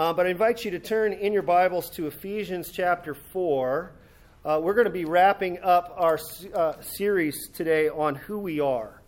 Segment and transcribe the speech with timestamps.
[0.00, 3.92] Uh, but I invite you to turn in your Bibles to Ephesians chapter 4.
[4.42, 6.18] Uh, we're going to be wrapping up our
[6.54, 9.02] uh, series today on who we are.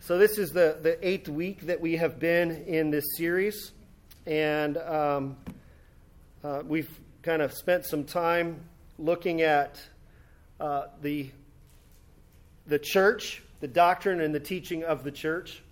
[0.00, 3.72] So, this is the, the eighth week that we have been in this series.
[4.26, 5.36] And um,
[6.42, 6.88] uh, we've
[7.20, 8.58] kind of spent some time
[8.98, 9.78] looking at
[10.60, 11.30] uh, the,
[12.66, 15.62] the church, the doctrine and the teaching of the church.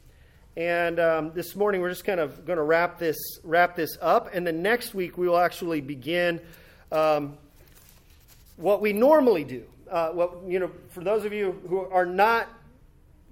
[0.56, 4.30] And um, this morning we're just kind of going to wrap this wrap this up,
[4.34, 6.40] and then next week we will actually begin
[6.90, 7.38] um,
[8.56, 9.62] what we normally do.
[9.88, 12.48] Uh, what you know, for those of you who are not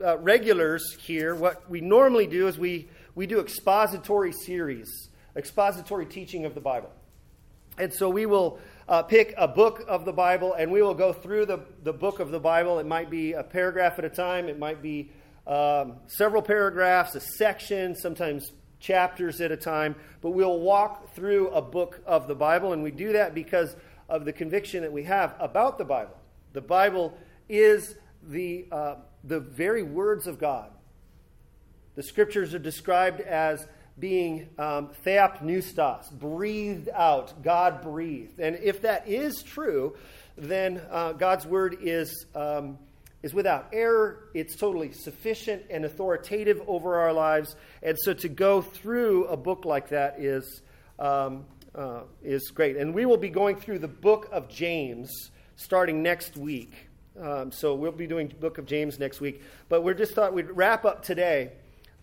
[0.05, 2.87] uh, regulars here, what we normally do is we
[3.17, 6.93] we do expository series, expository teaching of the Bible,
[7.79, 8.59] and so we will.
[8.89, 12.21] Uh, pick a book of the Bible and we will go through the, the book
[12.21, 12.79] of the Bible.
[12.79, 15.11] It might be a paragraph at a time, it might be
[15.49, 21.63] um, several paragraphs, a section, sometimes chapters at a time, but we'll walk through a
[21.63, 23.75] book of the Bible, and we do that because
[24.09, 26.17] of the conviction that we have about the Bible.
[26.53, 27.17] The Bible
[27.49, 30.71] is the, uh, the very words of God.
[31.97, 33.67] The scriptures are described as
[33.99, 38.39] being um, theopneustos, breathed out, God breathed.
[38.39, 39.97] And if that is true,
[40.37, 42.79] then uh, God's word is um,
[43.23, 47.57] is without error, it's totally sufficient and authoritative over our lives.
[47.83, 50.63] And so to go through a book like that is,
[50.99, 52.77] um, uh, is great.
[52.77, 56.89] And we will be going through the book of James starting next week.
[57.21, 59.43] Um, so we'll be doing book of James next week.
[59.69, 61.53] But we just thought we'd wrap up today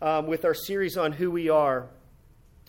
[0.01, 1.87] um, with our series on who we are.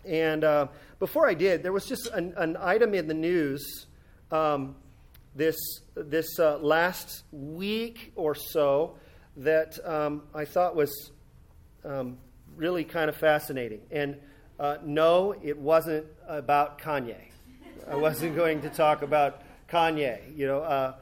[0.04, 0.68] And uh,
[1.00, 3.86] before I did, there was just an, an item in the news
[4.30, 4.76] um,
[5.36, 5.56] this,
[5.94, 8.96] this uh, last week or so
[9.36, 11.10] that um, I thought was
[11.84, 12.16] um,
[12.56, 13.80] really kind of fascinating.
[13.90, 14.16] And
[14.58, 17.16] uh, no, it wasn't about Kanye.
[17.88, 20.36] I wasn't going to talk about Kanye.
[20.36, 20.94] You know, uh,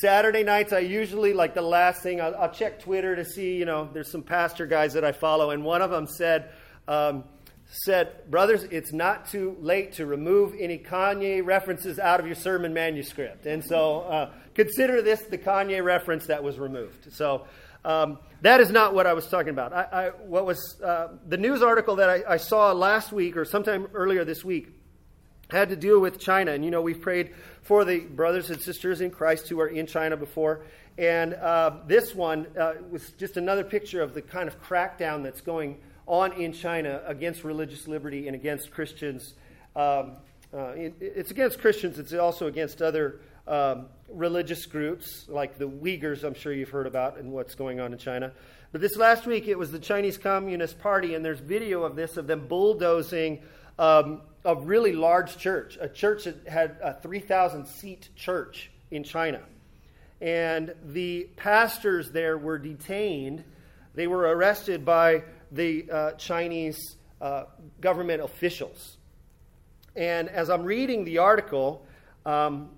[0.00, 3.64] Saturday nights, I usually, like the last thing, I'll, I'll, check Twitter to see, you
[3.64, 6.50] know, there's some pastor guys that I follow, and one of them said,
[6.88, 7.24] um,
[7.70, 12.72] said, Brothers, it's not too late to remove any Kanye references out of your sermon
[12.72, 13.46] manuscript.
[13.46, 17.12] And so uh, consider this the Kanye reference that was removed.
[17.12, 17.46] So
[17.84, 19.72] um, that is not what I was talking about.
[19.72, 23.44] I, I what was uh, the news article that I, I, saw last week or
[23.44, 24.68] sometime earlier this week
[25.50, 26.52] had to do with China.
[26.52, 29.86] And you know, we've prayed for the brothers and sisters in Christ who are in
[29.86, 30.64] China before.
[30.96, 35.40] And uh, this one uh, was just another picture of the kind of crackdown that's
[35.40, 39.34] going on in China against religious liberty and against Christians.
[39.76, 40.16] Um,
[40.52, 46.24] uh, it, it's against Christians, it's also against other um, religious groups like the Uyghurs,
[46.24, 48.32] I'm sure you've heard about, and what's going on in China.
[48.72, 52.16] But this last week, it was the Chinese Communist Party, and there's video of this,
[52.16, 53.40] of them bulldozing
[53.78, 59.40] um, a really large church, a church that had a 3,000 seat church in China.
[60.20, 63.44] And the pastors there were detained.
[63.94, 65.22] They were arrested by
[65.52, 67.44] the uh, Chinese uh,
[67.80, 68.96] government officials.
[69.96, 71.84] And as I'm reading the article,
[72.24, 72.70] um,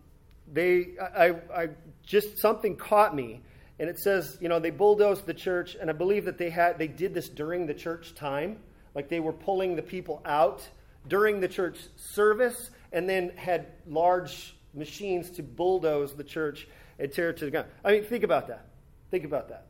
[0.52, 1.68] they, I, I,
[2.02, 3.42] just something caught me,
[3.78, 6.78] and it says, you know, they bulldozed the church, and I believe that they had,
[6.78, 8.58] they did this during the church time,
[8.94, 10.66] like they were pulling the people out
[11.08, 16.66] during the church service, and then had large machines to bulldoze the church
[16.98, 17.66] and tear it to the ground.
[17.84, 18.66] I mean, think about that.
[19.10, 19.66] Think about that.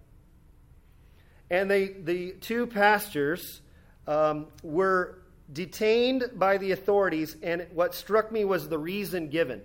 [1.51, 3.61] And they, the two pastors
[4.07, 5.19] um, were
[5.53, 9.63] detained by the authorities, and what struck me was the reason given.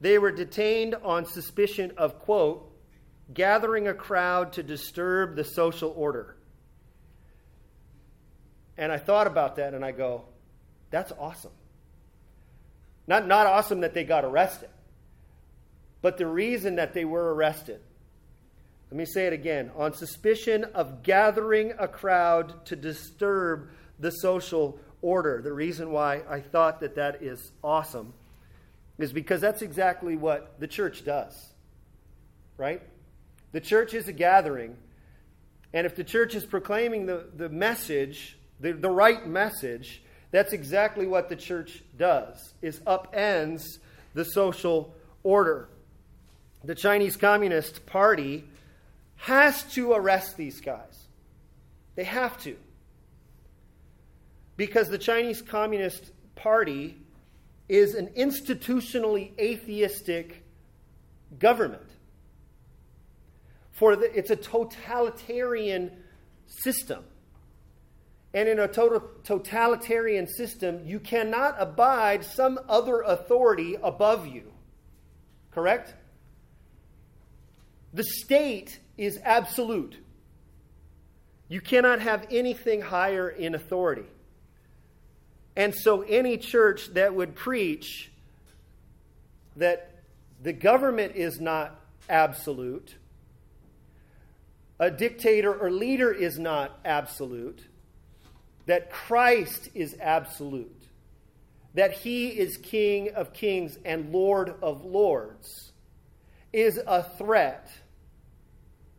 [0.00, 2.72] They were detained on suspicion of, quote,
[3.32, 6.36] gathering a crowd to disturb the social order.
[8.76, 10.24] And I thought about that and I go,
[10.90, 11.52] that's awesome.
[13.06, 14.68] Not, not awesome that they got arrested,
[16.00, 17.80] but the reason that they were arrested
[18.90, 23.68] let me say it again on suspicion of gathering a crowd to disturb
[23.98, 25.42] the social order.
[25.42, 28.14] The reason why I thought that that is awesome
[28.98, 31.52] is because that's exactly what the church does,
[32.56, 32.82] right?
[33.52, 34.76] The church is a gathering,
[35.72, 41.06] and if the church is proclaiming the, the message, the, the right message, that's exactly
[41.06, 43.78] what the church does, is upends
[44.14, 45.68] the social order.
[46.64, 48.44] The Chinese Communist Party
[49.18, 51.06] has to arrest these guys.
[51.96, 52.56] They have to.
[54.56, 56.96] Because the Chinese Communist Party
[57.68, 60.44] is an institutionally atheistic
[61.38, 61.90] government.
[63.72, 65.90] For the, it's a totalitarian
[66.46, 67.04] system.
[68.34, 74.52] And in a total, totalitarian system, you cannot abide some other authority above you.
[75.50, 75.94] Correct?
[77.92, 79.96] The state is absolute.
[81.48, 84.04] You cannot have anything higher in authority.
[85.56, 88.10] And so, any church that would preach
[89.56, 89.94] that
[90.42, 92.94] the government is not absolute,
[94.78, 97.60] a dictator or leader is not absolute,
[98.66, 100.82] that Christ is absolute,
[101.74, 105.72] that he is King of kings and Lord of lords,
[106.52, 107.70] is a threat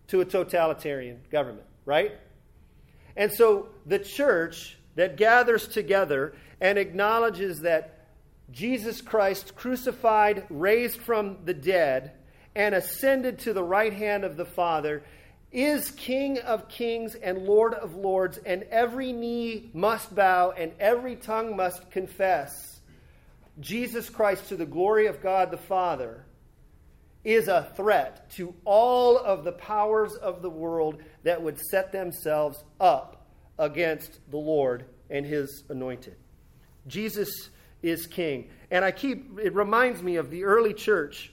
[0.10, 2.14] to a totalitarian government, right?
[3.16, 8.08] And so the church that gathers together and acknowledges that
[8.52, 12.12] Jesus Christ, crucified, raised from the dead,
[12.56, 15.04] and ascended to the right hand of the Father,
[15.52, 21.16] is King of kings and Lord of lords, and every knee must bow and every
[21.16, 22.80] tongue must confess
[23.60, 26.24] Jesus Christ to the glory of God the Father,
[27.24, 32.64] is a threat to all of the powers of the world that would set themselves
[32.80, 33.28] up
[33.58, 36.16] against the Lord and his anointed.
[36.88, 37.50] Jesus
[37.82, 38.50] is king.
[38.72, 41.32] And I keep, it reminds me of the early church.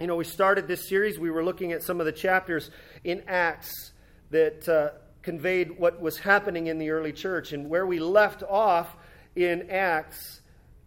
[0.00, 2.70] You know, we started this series, we were looking at some of the chapters
[3.04, 3.92] in Acts
[4.30, 4.90] that uh,
[5.22, 7.52] conveyed what was happening in the early church.
[7.52, 8.96] And where we left off
[9.36, 10.41] in Acts,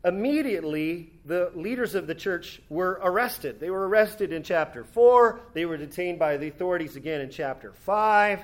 [0.05, 3.59] immediately the leaders of the church were arrested.
[3.59, 7.73] They were arrested in chapter 4, they were detained by the authorities again in chapter
[7.73, 8.43] 5.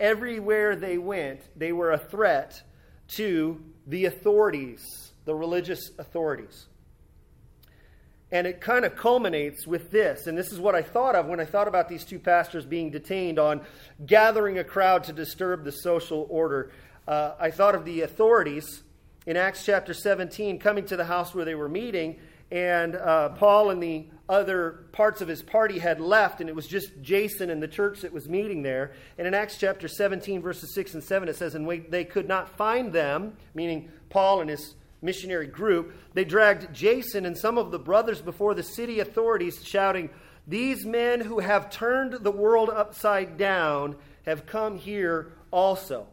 [0.00, 2.60] Everywhere they went, they were a threat
[3.08, 6.66] to the authorities, the religious authorities.
[8.32, 10.26] And it kind of culminates with this.
[10.26, 12.90] And this is what I thought of when I thought about these two pastors being
[12.90, 13.60] detained on
[14.06, 16.72] gathering a crowd to disturb the social order.
[17.06, 18.82] Uh, I thought of the authorities
[19.26, 22.18] in Acts chapter 17 coming to the house where they were meeting,
[22.50, 26.66] and uh, Paul and the other parts of his party had left, and it was
[26.66, 28.92] just Jason and the church that was meeting there.
[29.16, 32.56] And in Acts chapter 17, verses 6 and 7, it says, And they could not
[32.56, 37.78] find them, meaning Paul and his missionary group, they dragged Jason and some of the
[37.78, 40.10] brothers before the city authorities, shouting,
[40.46, 46.06] These men who have turned the world upside down have come here also.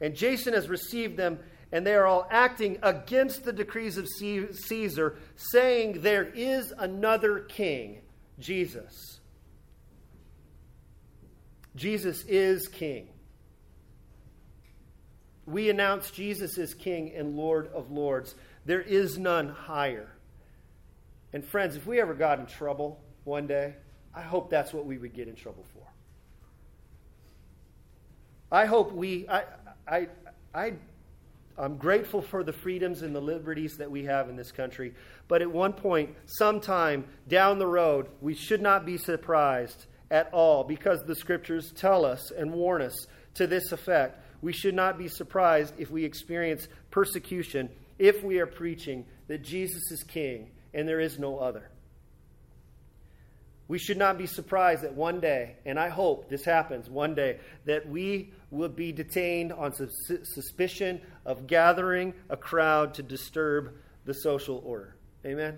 [0.00, 1.38] And Jason has received them,
[1.72, 8.02] and they are all acting against the decrees of Caesar, saying, There is another king,
[8.38, 9.20] Jesus.
[11.74, 13.08] Jesus is king
[15.46, 18.34] we announce Jesus is King and Lord of Lords.
[18.64, 20.08] There is none higher.
[21.32, 23.74] And friends, if we ever got in trouble one day,
[24.14, 25.82] I hope that's what we would get in trouble for.
[28.50, 29.44] I hope we, I,
[29.88, 30.08] I,
[30.54, 30.74] I,
[31.58, 34.94] I'm grateful for the freedoms and the liberties that we have in this country.
[35.28, 40.64] But at one point, sometime down the road, we should not be surprised at all
[40.64, 45.08] because the scriptures tell us and warn us to this effect we should not be
[45.08, 51.00] surprised if we experience persecution if we are preaching that Jesus is King and there
[51.00, 51.70] is no other.
[53.72, 57.38] We should not be surprised that one day, and I hope this happens one day,
[57.64, 63.72] that we will be detained on suspicion of gathering a crowd to disturb
[64.04, 64.94] the social order.
[65.24, 65.56] Amen?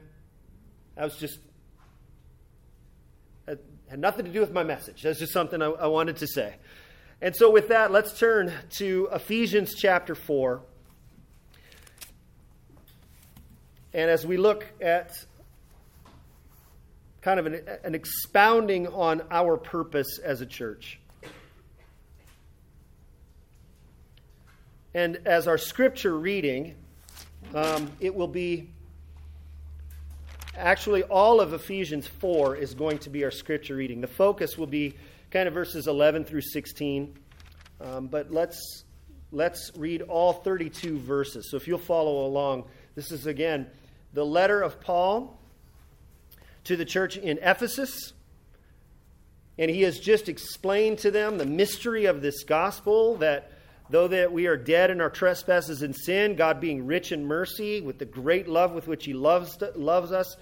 [0.95, 1.41] That was just,
[3.49, 5.03] had nothing to do with my message.
[5.03, 6.55] That's just something I, I wanted to say.
[7.21, 10.63] And so, with that, let's turn to Ephesians chapter 4.
[13.93, 15.17] And as we look at
[17.25, 21.01] kind of an, an expounding on our purpose as a church.
[24.93, 26.75] And as our scripture reading,
[27.55, 28.69] um, it will be
[30.55, 34.03] actually all of Ephesians 4 is going to be our scripture reading.
[34.03, 34.95] The focus will be
[35.31, 37.17] kind of verses 11 through 16.
[37.81, 38.85] Um, but let's,
[39.33, 41.51] let's read all 32 verses.
[41.51, 42.65] So if you'll follow along,
[42.95, 43.67] this is again
[44.13, 45.41] the letter of Paul
[46.65, 48.13] to the church in Ephesus.
[49.59, 53.53] And he has just explained to them the mystery of this gospel that
[53.91, 57.81] though that we are dead in our trespasses and sin, God being rich in mercy,
[57.81, 60.37] with the great love with which he loves, loves us,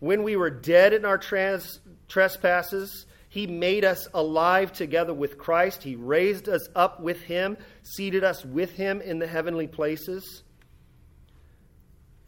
[0.00, 5.84] when we were dead in our trans, trespasses, he made us alive together with Christ.
[5.84, 10.42] He raised us up with Him, seated us with Him in the heavenly places.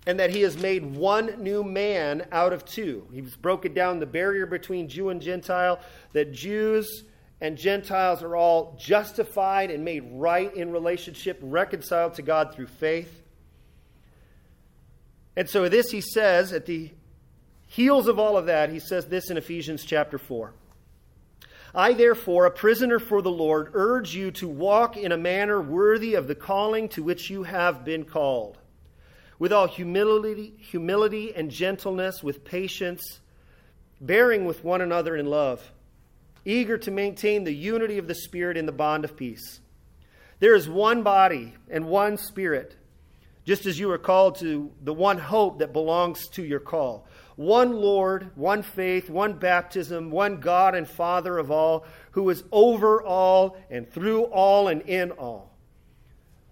[0.06, 3.06] And that He has made one new man out of two.
[3.12, 5.78] He's broken down the barrier between Jew and Gentile,
[6.12, 7.04] that Jews
[7.40, 13.22] and Gentiles are all justified and made right in relationship, reconciled to God through faith.
[15.36, 16.90] And so, this he says at the
[17.66, 20.52] heels of all of that, he says this in Ephesians chapter 4.
[21.74, 26.14] I, therefore, a prisoner for the Lord, urge you to walk in a manner worthy
[26.14, 28.58] of the calling to which you have been called,
[29.42, 33.18] with all humility, humility and gentleness, with patience,
[34.00, 35.72] bearing with one another in love,
[36.44, 39.58] eager to maintain the unity of the Spirit in the bond of peace.
[40.38, 42.76] There is one body and one Spirit,
[43.44, 47.72] just as you are called to the one hope that belongs to your call one
[47.72, 53.56] Lord, one faith, one baptism, one God and Father of all, who is over all
[53.70, 55.51] and through all and in all.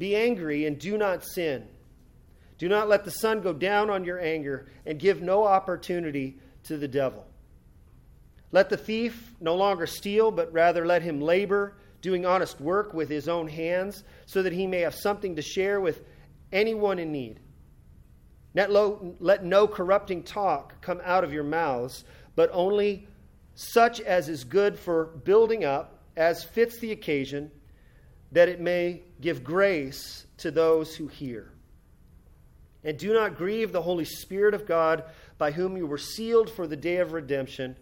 [0.00, 1.68] Be angry and do not sin.
[2.56, 6.78] Do not let the sun go down on your anger, and give no opportunity to
[6.78, 7.26] the devil.
[8.50, 13.10] Let the thief no longer steal, but rather let him labor, doing honest work with
[13.10, 16.02] his own hands, so that he may have something to share with
[16.50, 17.38] anyone in need.
[18.54, 22.04] Let, no corrupting talk come out of your mouths,
[22.36, 23.06] but only
[23.54, 27.50] such as is good for building up, as fits the occasion,
[28.32, 31.52] that it may give grace to those who hear.
[32.84, 35.04] And do not grieve the Holy Spirit of God,
[35.36, 37.76] by whom you were sealed for the day of redemption.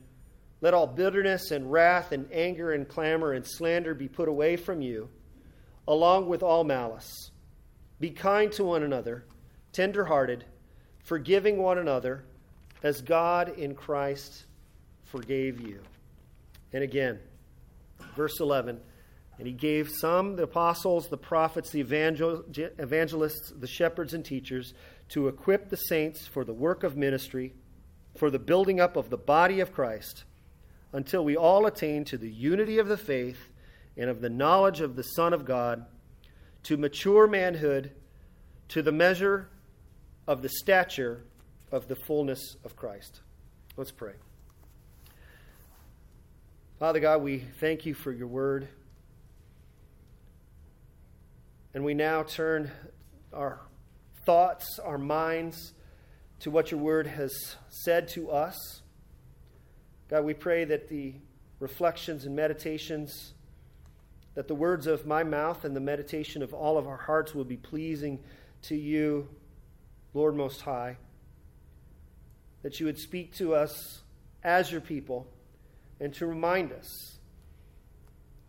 [0.61, 4.81] Let all bitterness and wrath and anger and clamor and slander be put away from
[4.81, 5.09] you,
[5.87, 7.31] along with all malice.
[8.01, 9.25] Be kind to one another,
[9.73, 10.45] tender hearted
[11.09, 12.23] forgiving one another
[12.83, 14.45] as God in Christ
[15.05, 15.81] forgave you.
[16.75, 17.19] And again,
[18.15, 18.79] verse 11.
[19.39, 22.45] And he gave some, the apostles, the prophets, the evangel-
[22.79, 24.75] evangelists, the shepherds, and teachers,
[25.11, 27.55] to equip the saints for the work of ministry,
[28.17, 30.25] for the building up of the body of Christ,
[30.93, 33.39] until we all attain to the unity of the faith
[33.97, 35.87] and of the knowledge of the Son of God,
[36.65, 37.93] to mature manhood,
[38.69, 39.49] to the measure
[40.27, 41.23] of the stature
[41.71, 43.21] of the fullness of Christ.
[43.77, 44.15] Let's pray.
[46.79, 48.69] Father God, we thank you for your word.
[51.79, 52.73] And we now turn
[53.33, 53.61] our
[54.27, 55.75] thoughts, our minds
[56.41, 58.83] to what your word has said to us.
[60.11, 61.15] God, we pray that the
[61.61, 63.33] reflections and meditations,
[64.35, 67.45] that the words of my mouth and the meditation of all of our hearts will
[67.45, 68.25] be pleasing
[68.63, 69.29] to you,
[70.15, 70.97] Lord Most High,
[72.63, 74.03] that you would speak to us
[74.43, 75.29] as your people
[76.01, 77.19] and to remind us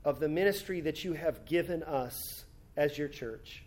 [0.04, 2.46] of the ministry that you have given us
[2.80, 3.62] as your church.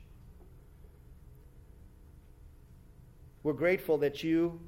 [3.42, 4.58] We're grateful that you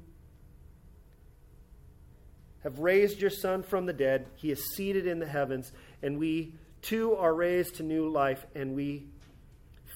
[2.61, 4.27] have raised your Son from the dead.
[4.35, 5.71] He is seated in the heavens,
[6.03, 9.07] and we too are raised to new life, and we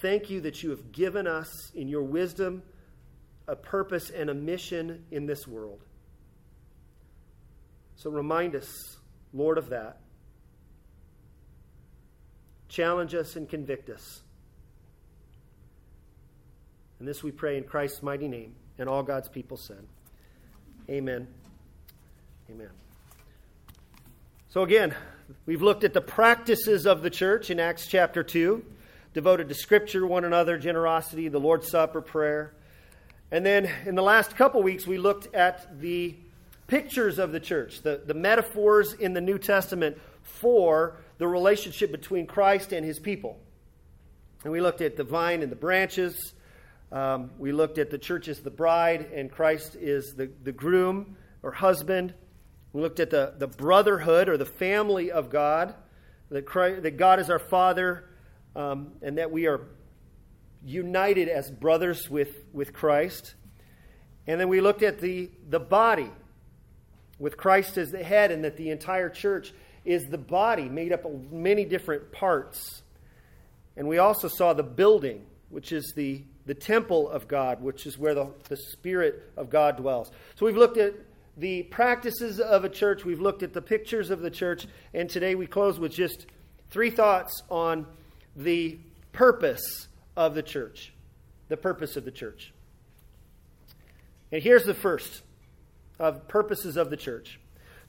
[0.01, 2.63] thank you that you have given us, in your wisdom,
[3.47, 5.83] a purpose and a mission in this world.
[7.97, 8.97] So remind us,
[9.31, 9.99] Lord, of that.
[12.67, 14.21] Challenge us and convict us.
[16.99, 18.53] And this we pray in Christ's mighty name.
[18.77, 19.85] And all God's people said,
[20.89, 21.27] Amen.
[22.49, 22.69] Amen.
[24.49, 24.95] So, again,
[25.45, 28.65] we've looked at the practices of the church in Acts chapter 2,
[29.13, 32.53] devoted to Scripture, one another, generosity, the Lord's Supper, prayer.
[33.31, 36.15] And then in the last couple weeks, we looked at the
[36.65, 42.25] pictures of the church, the, the metaphors in the New Testament for the relationship between
[42.25, 43.39] Christ and his people.
[44.43, 46.33] And we looked at the vine and the branches.
[46.91, 51.17] Um, we looked at the church as the bride, and Christ is the, the groom
[51.43, 52.13] or husband.
[52.73, 55.75] We looked at the, the brotherhood or the family of God,
[56.29, 58.09] that, Christ, that God is our Father,
[58.55, 59.61] um, and that we are
[60.63, 63.35] united as brothers with, with Christ.
[64.25, 66.11] And then we looked at the, the body,
[67.19, 69.53] with Christ as the head, and that the entire church
[69.85, 72.81] is the body made up of many different parts.
[73.75, 77.99] And we also saw the building, which is the the temple of God, which is
[77.99, 80.09] where the, the Spirit of God dwells.
[80.33, 80.95] So we've looked at
[81.37, 85.35] the practices of a church, we've looked at the pictures of the church, and today
[85.35, 86.25] we close with just
[86.71, 87.85] three thoughts on
[88.35, 88.79] the
[89.11, 90.91] purpose of the church.
[91.49, 92.51] The purpose of the church.
[94.31, 95.21] And here's the first
[95.99, 97.39] of purposes of the church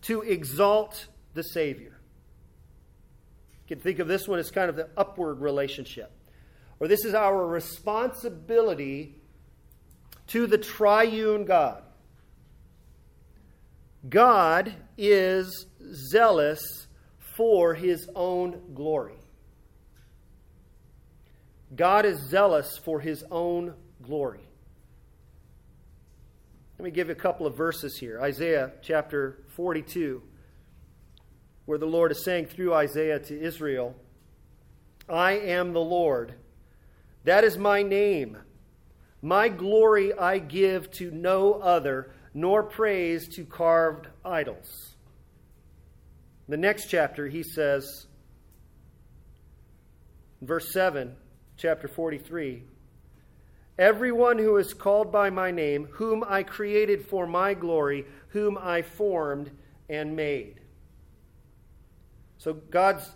[0.03, 1.99] to exalt the Savior.
[3.63, 6.13] You can think of this one as kind of the upward relationship
[6.81, 9.15] or this is our responsibility
[10.29, 11.83] to the triune God.
[14.09, 16.87] God is zealous
[17.37, 19.19] for his own glory.
[21.77, 24.41] God is zealous for his own glory.
[26.79, 28.21] Let me give you a couple of verses here.
[28.23, 30.23] Isaiah chapter 42,
[31.67, 33.95] where the Lord is saying through Isaiah to Israel,
[35.09, 36.35] I am the Lord
[37.25, 38.39] that is my name.
[39.23, 44.95] My glory I give to no other, nor praise to carved idols.
[46.49, 48.07] The next chapter, he says,
[50.41, 51.15] verse 7,
[51.57, 52.65] chapter 43
[53.79, 58.83] Everyone who is called by my name, whom I created for my glory, whom I
[58.83, 59.51] formed
[59.89, 60.61] and made.
[62.37, 63.09] So God's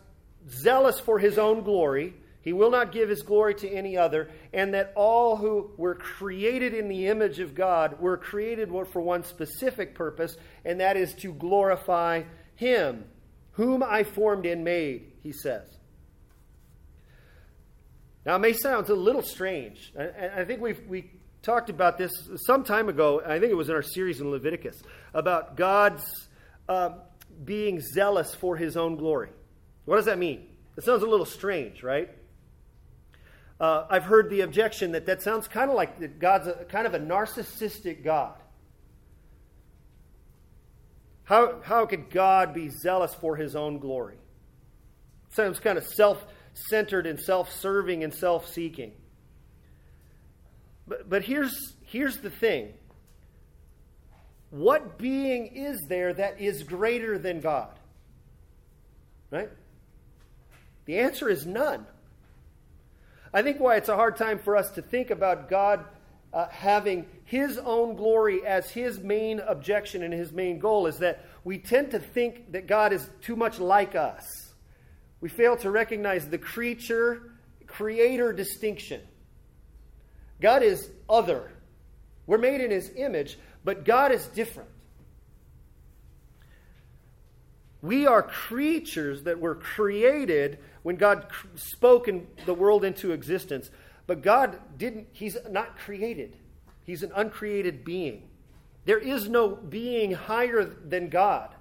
[0.48, 2.14] zealous for his own glory.
[2.44, 6.74] He will not give his glory to any other, and that all who were created
[6.74, 11.33] in the image of God were created for one specific purpose, and that is to
[11.33, 13.07] glorify him,
[13.52, 15.66] whom I formed and made, he says.
[18.26, 19.92] Now, it may sound a little strange.
[19.98, 21.11] I, think we've we
[21.42, 22.12] talked about this
[22.46, 23.22] some time ago.
[23.24, 24.83] I think it was in our series in Leviticus
[25.14, 26.04] about God's
[26.68, 26.90] uh,
[27.42, 29.30] being zealous for his own glory.
[29.87, 30.46] What does that mean?
[30.76, 32.11] It sounds a little strange, right?
[33.60, 36.94] Uh, I've heard the objection that that sounds kind of like God's a, kind of
[36.94, 38.34] a narcissistic God.
[41.24, 44.18] How, how could God be zealous for his own glory?
[45.30, 48.92] Sounds kind of self centered and self serving and self seeking.
[50.86, 52.74] But, but here's, here's the thing
[54.50, 57.76] what being is there that is greater than God?
[59.30, 59.50] Right?
[60.84, 61.86] The answer is none.
[63.34, 65.84] I think why it's a hard time for us to think about God
[66.32, 71.24] uh, having his own glory as his main objection and his main goal is that
[71.42, 74.52] we tend to think that God is too much like us.
[75.20, 77.32] We fail to recognize the creature
[77.66, 79.00] creator distinction.
[80.40, 81.50] God is other.
[82.28, 84.70] We're made in his image, but God is different.
[87.82, 93.70] We are creatures that were created when God spoke in the world into existence.
[94.06, 96.36] But God didn't, He's not created,
[96.84, 98.28] He's an uncreated being.
[98.84, 101.54] There is no being higher than God.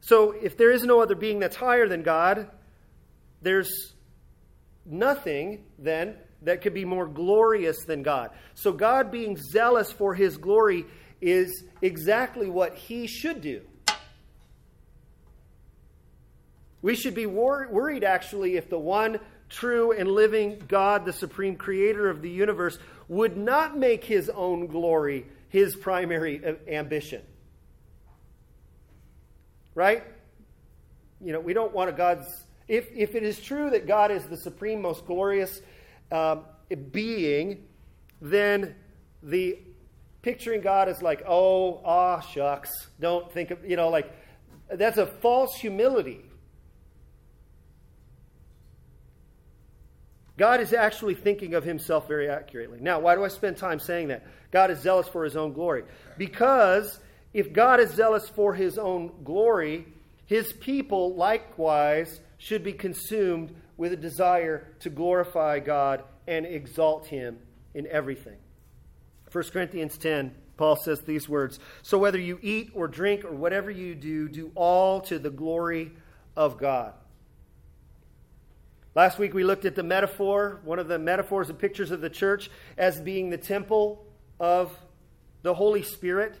[0.00, 2.50] So if there is no other being that's higher than God,
[3.42, 3.92] there's
[4.86, 8.30] nothing then that could be more glorious than God.
[8.54, 10.86] So, God being zealous for his glory
[11.20, 13.62] is exactly what he should do.
[16.82, 21.56] We should be wor- worried, actually, if the one true and living God, the supreme
[21.56, 27.22] creator of the universe, would not make his own glory his primary ambition.
[29.74, 30.04] Right?
[31.20, 32.26] You know, we don't want a God's.
[32.68, 35.62] If, if it is true that God is the supreme, most glorious
[36.12, 36.44] um,
[36.92, 37.64] being,
[38.20, 38.74] then
[39.22, 39.58] the
[40.20, 44.12] picturing God as like, oh, ah, shucks, don't think of, you know, like,
[44.70, 46.27] that's a false humility.
[50.38, 52.78] God is actually thinking of himself very accurately.
[52.80, 54.24] Now, why do I spend time saying that?
[54.52, 55.82] God is zealous for his own glory.
[56.16, 57.00] Because
[57.34, 59.86] if God is zealous for his own glory,
[60.26, 67.40] his people likewise should be consumed with a desire to glorify God and exalt him
[67.74, 68.36] in everything.
[69.32, 73.72] 1 Corinthians 10, Paul says these words So whether you eat or drink or whatever
[73.72, 75.92] you do, do all to the glory
[76.36, 76.94] of God.
[78.98, 82.10] Last week we looked at the metaphor, one of the metaphors and pictures of the
[82.10, 84.04] church as being the temple
[84.40, 84.76] of
[85.42, 86.34] the Holy Spirit.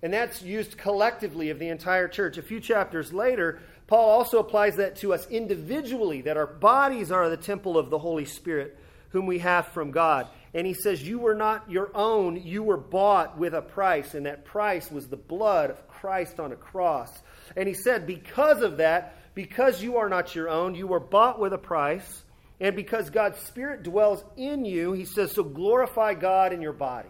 [0.00, 2.38] And that's used collectively of the entire church.
[2.38, 7.28] A few chapters later, Paul also applies that to us individually, that our bodies are
[7.28, 10.28] the temple of the Holy Spirit, whom we have from God.
[10.54, 14.26] And he says, You were not your own, you were bought with a price, and
[14.26, 17.10] that price was the blood of Christ on a cross.
[17.56, 21.40] And he said, Because of that, because you are not your own, you were bought
[21.40, 22.24] with a price,
[22.60, 27.08] and because God's Spirit dwells in you, he says, so glorify God in your body.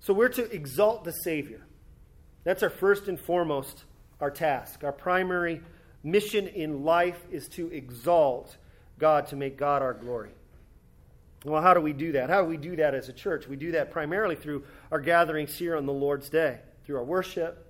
[0.00, 1.60] So we're to exalt the Savior.
[2.44, 3.84] That's our first and foremost
[4.20, 4.84] our task.
[4.84, 5.60] Our primary
[6.02, 8.56] mission in life is to exalt
[8.98, 10.30] God, to make God our glory.
[11.44, 12.30] Well, how do we do that?
[12.30, 13.46] How do we do that as a church?
[13.46, 17.67] We do that primarily through our gatherings here on the Lord's Day, through our worship,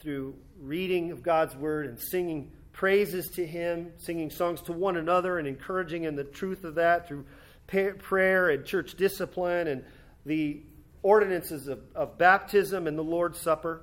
[0.00, 5.38] through reading of God's word and singing praises to Him, singing songs to one another
[5.38, 7.24] and encouraging in the truth of that through
[7.66, 9.84] prayer and church discipline and
[10.26, 10.60] the
[11.02, 13.82] ordinances of, of baptism and the Lord's Supper.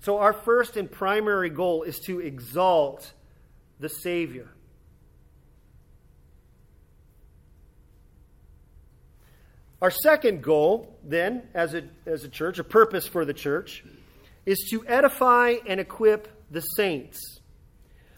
[0.00, 3.12] So, our first and primary goal is to exalt
[3.78, 4.48] the Savior.
[9.82, 13.84] Our second goal, then, as a, as a church, a purpose for the church,
[14.46, 17.40] is to edify and equip the saints.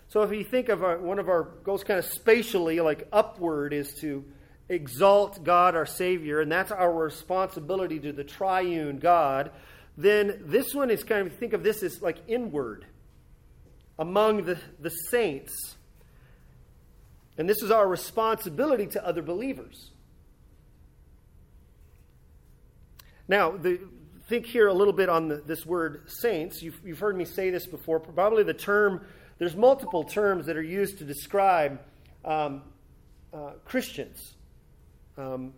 [0.08, 3.72] So if you think of our, one of our goals kind of spatially, like upward,
[3.72, 4.26] is to
[4.68, 9.50] exalt God our Savior, and that's our responsibility to the triune God,
[9.96, 12.84] then this one is kind of, think of this as like inward
[13.98, 15.76] among the, the saints.
[17.38, 19.92] And this is our responsibility to other believers.
[23.28, 23.80] Now, the,
[24.28, 26.62] think here a little bit on the, this word saints.
[26.62, 28.00] You've, you've heard me say this before.
[28.00, 29.04] Probably the term,
[29.38, 31.80] there's multiple terms that are used to describe
[32.24, 32.62] um,
[33.32, 34.34] uh, Christians.
[35.18, 35.52] Um,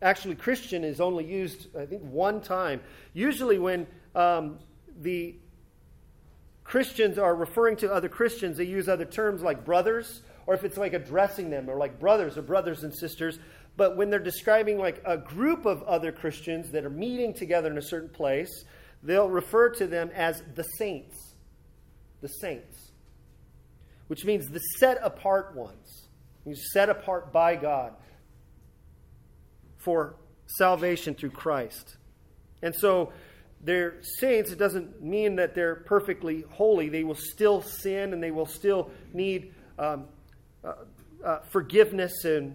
[0.00, 2.80] actually, Christian is only used, I think, one time.
[3.12, 4.58] Usually, when um,
[5.00, 5.34] the
[6.62, 10.76] Christians are referring to other Christians, they use other terms like brothers, or if it's
[10.76, 13.38] like addressing them, or like brothers or brothers and sisters.
[13.76, 17.78] But when they're describing like a group of other Christians that are meeting together in
[17.78, 18.64] a certain place,
[19.02, 21.34] they'll refer to them as the saints.
[22.20, 22.92] The saints.
[24.06, 26.08] Which means the set apart ones.
[26.46, 27.94] You're set apart by God
[29.78, 31.96] for salvation through Christ.
[32.62, 33.12] And so
[33.62, 34.52] they're saints.
[34.52, 36.88] It doesn't mean that they're perfectly holy.
[36.88, 40.04] They will still sin and they will still need um,
[40.62, 40.74] uh,
[41.24, 42.54] uh, forgiveness and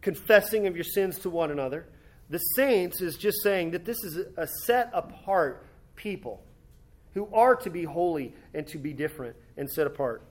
[0.00, 1.86] confessing of your sins to one another.
[2.28, 6.42] The saints is just saying that this is a set apart people
[7.14, 10.22] who are to be holy and to be different and set apart.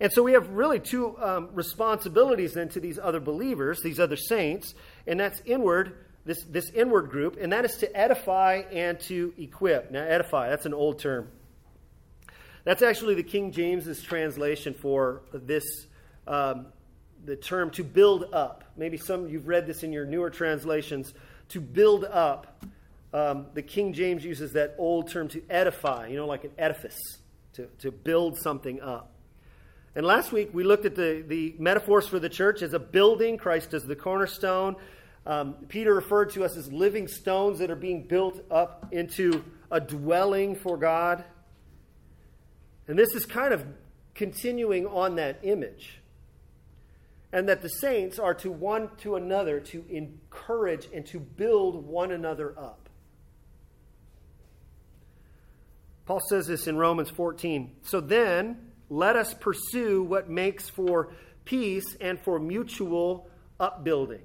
[0.00, 4.16] And so we have really two um, responsibilities then to these other believers, these other
[4.16, 4.74] saints,
[5.06, 9.90] and that's inward, this, this inward group, and that is to edify and to equip.
[9.90, 11.28] Now, edify, that's an old term.
[12.64, 15.64] That's actually the King James's translation for this
[16.26, 16.66] um,
[17.24, 18.64] the term to build up.
[18.76, 21.12] Maybe some you've read this in your newer translations.
[21.50, 22.64] To build up.
[23.12, 26.98] Um, the King James uses that old term to edify, you know, like an edifice,
[27.54, 29.14] to, to build something up.
[29.94, 33.38] And last week we looked at the, the metaphors for the church as a building,
[33.38, 34.76] Christ as the cornerstone.
[35.26, 39.80] Um, Peter referred to us as living stones that are being built up into a
[39.80, 41.24] dwelling for God.
[42.86, 43.64] And this is kind of
[44.14, 45.97] continuing on that image.
[47.32, 52.10] And that the saints are to one to another to encourage and to build one
[52.10, 52.88] another up.
[56.06, 57.76] Paul says this in Romans 14.
[57.82, 61.12] So then, let us pursue what makes for
[61.44, 63.28] peace and for mutual
[63.60, 64.22] upbuilding.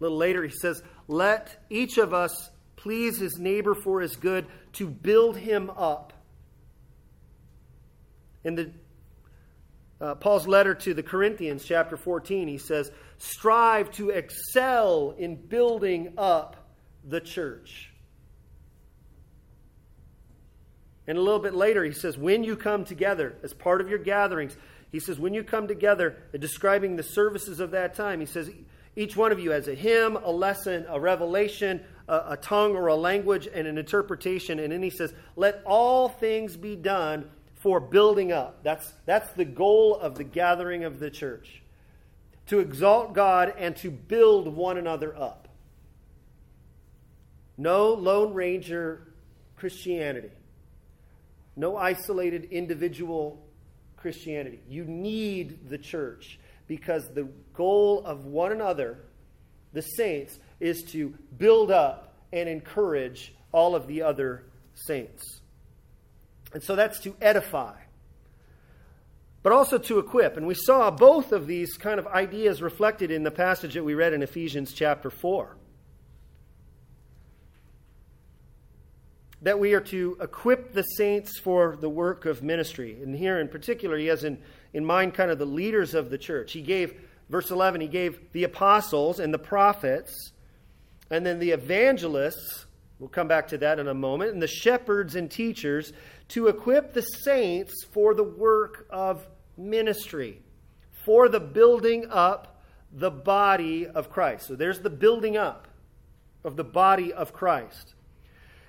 [0.00, 4.46] A little later, he says, Let each of us please his neighbor for his good
[4.72, 6.12] to build him up.
[8.42, 8.72] In the
[10.02, 16.14] uh, Paul's letter to the Corinthians, chapter 14, he says, Strive to excel in building
[16.18, 16.56] up
[17.04, 17.92] the church.
[21.06, 24.00] And a little bit later, he says, When you come together as part of your
[24.00, 24.56] gatherings,
[24.90, 28.50] he says, When you come together, describing the services of that time, he says,
[28.96, 32.88] Each one of you has a hymn, a lesson, a revelation, a, a tongue or
[32.88, 34.58] a language, and an interpretation.
[34.58, 37.30] And then he says, Let all things be done
[37.62, 38.64] for building up.
[38.64, 41.62] That's, that's the goal of the gathering of the church
[42.46, 45.48] to exalt God and to build one another up.
[47.56, 49.12] No Lone Ranger
[49.56, 50.30] Christianity.
[51.54, 53.46] No isolated individual
[53.96, 54.60] Christianity.
[54.68, 58.98] You need the church because the goal of one another,
[59.72, 65.41] the saints, is to build up and encourage all of the other saints.
[66.54, 67.76] And so that's to edify,
[69.42, 70.36] but also to equip.
[70.36, 73.94] And we saw both of these kind of ideas reflected in the passage that we
[73.94, 75.56] read in Ephesians chapter 4.
[79.42, 83.02] that we are to equip the saints for the work of ministry.
[83.02, 84.38] And here in particular, he has in,
[84.72, 86.52] in mind kind of the leaders of the church.
[86.52, 86.94] He gave,
[87.28, 90.30] verse 11, he gave the apostles and the prophets,
[91.10, 92.66] and then the evangelists,
[93.00, 95.92] we'll come back to that in a moment, and the shepherds and teachers
[96.28, 100.42] to equip the saints for the work of ministry,
[101.04, 104.46] for the building up the body of Christ.
[104.46, 105.68] So there's the building up
[106.44, 107.94] of the body of Christ.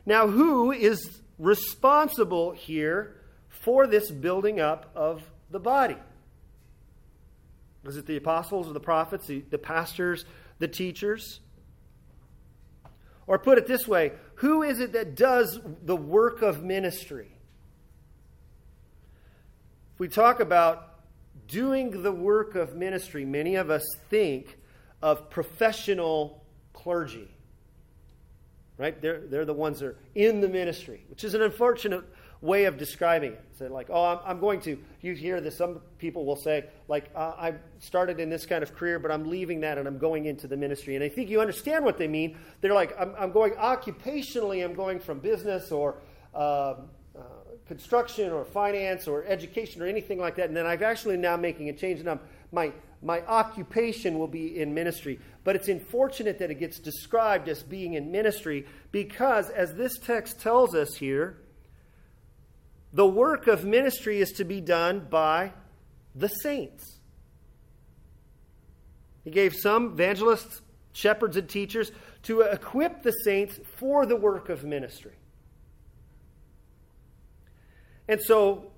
[0.06, 5.98] Now, who is responsible here for this building up of the body?
[7.86, 10.26] Is it the apostles or the prophets, the, the pastors,
[10.60, 11.40] the teachers?
[13.28, 17.33] Or put it this way who is it that does the work of ministry?
[20.04, 21.00] We talk about
[21.48, 24.58] doing the work of ministry, many of us think
[25.02, 27.30] of professional clergy
[28.78, 29.00] right?
[29.02, 32.04] They're, they're the ones that are in the ministry, which is an unfortunate
[32.42, 33.46] way of describing it.
[33.58, 37.10] Say, like, oh, I'm, I'm going to, you hear this, some people will say, like,
[37.16, 40.26] uh, I started in this kind of career, but I'm leaving that and I'm going
[40.26, 40.96] into the ministry.
[40.96, 42.38] And I think you understand what they mean.
[42.62, 45.96] They're like, I'm, I'm going occupationally, I'm going from business or
[46.34, 46.76] uh,
[47.68, 50.48] construction or finance or education or anything like that.
[50.48, 52.20] And then I've actually now making a change and I'm,
[52.52, 52.72] my,
[53.02, 55.20] my occupation will be in ministry.
[55.44, 60.40] But it's unfortunate that it gets described as being in ministry because, as this text
[60.40, 61.38] tells us here,
[62.94, 65.54] the work of ministry is to be done by
[66.16, 67.00] the saints.
[69.24, 71.92] He gave some evangelists, shepherds, and teachers
[72.24, 75.14] to equip the saints for the work of ministry.
[78.08, 78.72] And so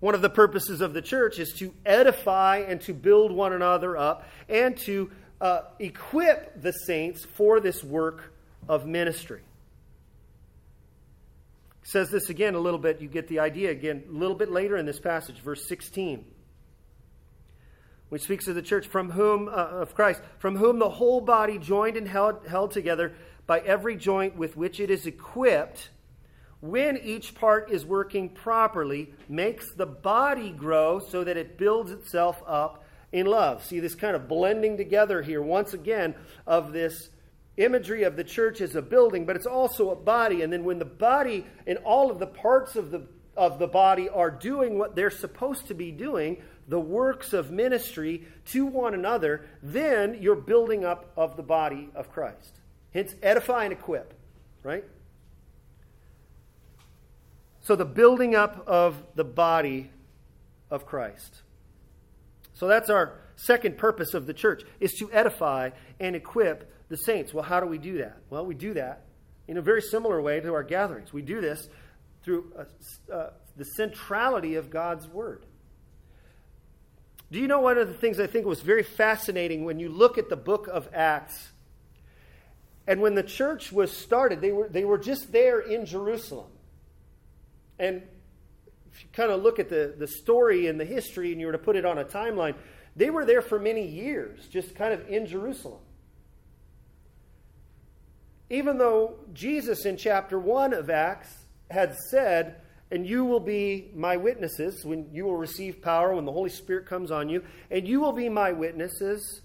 [0.00, 3.96] one of the purposes of the church is to edify and to build one another
[3.96, 8.32] up and to uh, equip the saints for this work
[8.68, 9.40] of ministry.
[11.82, 14.76] says this again a little bit, you get the idea again a little bit later
[14.76, 16.24] in this passage, verse 16.
[18.08, 21.58] Which speaks of the church from whom uh, of Christ, from whom the whole body
[21.58, 23.14] joined and held, held together
[23.46, 25.90] by every joint with which it is equipped
[26.60, 32.42] when each part is working properly, makes the body grow so that it builds itself
[32.46, 33.64] up in love.
[33.64, 36.14] See this kind of blending together here, once again,
[36.46, 37.10] of this
[37.56, 40.42] imagery of the church as a building, but it's also a body.
[40.42, 44.08] And then when the body and all of the parts of the, of the body
[44.08, 49.46] are doing what they're supposed to be doing, the works of ministry to one another,
[49.62, 52.60] then you're building up of the body of Christ.
[52.92, 54.14] Hence, edify and equip,
[54.62, 54.84] right?
[57.68, 59.90] So, the building up of the body
[60.70, 61.42] of Christ.
[62.54, 65.68] So, that's our second purpose of the church, is to edify
[66.00, 67.34] and equip the saints.
[67.34, 68.20] Well, how do we do that?
[68.30, 69.04] Well, we do that
[69.46, 71.12] in a very similar way to our gatherings.
[71.12, 71.68] We do this
[72.22, 75.44] through uh, uh, the centrality of God's Word.
[77.30, 80.16] Do you know one of the things I think was very fascinating when you look
[80.16, 81.50] at the book of Acts?
[82.86, 86.48] And when the church was started, they were, they were just there in Jerusalem.
[87.78, 88.02] And
[88.92, 91.52] if you kind of look at the, the story and the history and you were
[91.52, 92.54] to put it on a timeline,
[92.96, 95.80] they were there for many years, just kind of in Jerusalem.
[98.50, 101.32] Even though Jesus in chapter 1 of Acts
[101.70, 106.32] had said, and you will be my witnesses when you will receive power when the
[106.32, 109.42] Holy Spirit comes on you, and you will be my witnesses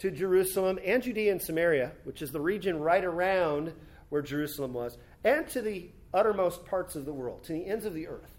[0.00, 3.72] to Jerusalem and Judea and Samaria, which is the region right around
[4.08, 7.94] where Jerusalem was, and to the uttermost parts of the world, to the ends of
[7.94, 8.36] the earth.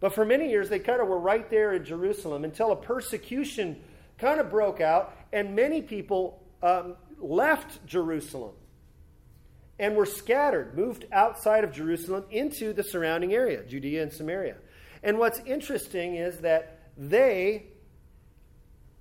[0.00, 3.80] But for many years, they kind of were right there in Jerusalem until a persecution
[4.18, 8.52] kind of broke out, and many people um, left Jerusalem
[9.78, 14.56] and were scattered, moved outside of Jerusalem into the surrounding area, Judea and Samaria.
[15.02, 17.64] And what's interesting is that they,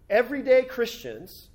[0.10, 1.50] everyday Christians,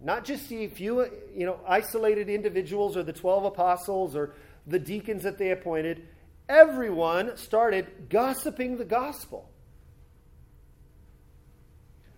[0.00, 1.00] not just the few,
[1.34, 4.34] you know, isolated individuals or the 12 apostles or
[4.66, 6.06] the deacons that they appointed,
[6.48, 9.48] everyone started gossiping the gospel.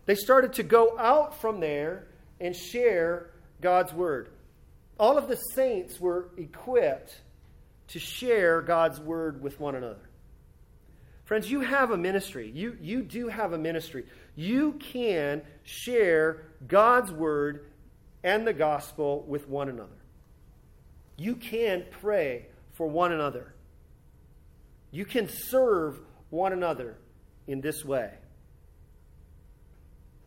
[0.06, 2.08] They started to go out from there
[2.40, 4.30] and share God's word.
[4.98, 7.20] All of the saints were equipped
[7.88, 10.08] to share God's word with one another.
[11.24, 12.50] Friends, you have a ministry.
[12.50, 14.04] You, you do have a ministry.
[14.34, 17.66] You can share God's word
[18.24, 20.01] and the gospel with one another.
[21.16, 23.54] You can pray for one another.
[24.90, 26.96] You can serve one another
[27.46, 28.10] in this way.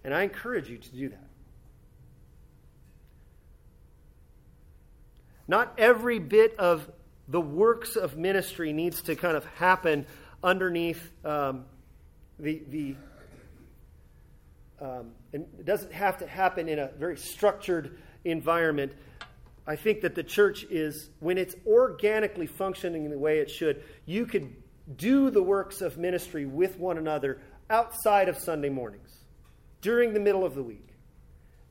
[0.04, 1.28] And I encourage you to do that.
[5.48, 6.90] Not every bit of
[7.28, 10.06] the works of ministry needs to kind of happen
[10.44, 11.66] underneath um,
[12.40, 12.96] the, the
[14.80, 18.94] um, and it doesn't have to happen in a very structured environment.
[19.68, 24.26] I think that the church is, when it's organically functioning the way it should, you
[24.26, 24.56] could
[24.96, 29.12] do the works of ministry with one another outside of Sunday mornings,
[29.82, 30.88] during the middle of the week,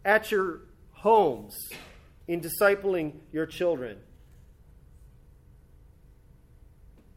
[0.05, 1.55] at your homes,
[2.27, 3.99] in discipling your children,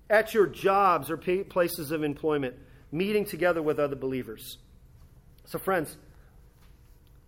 [0.10, 2.56] at your jobs or places of employment,
[2.92, 4.58] meeting together with other believers.
[5.46, 5.98] So, friends,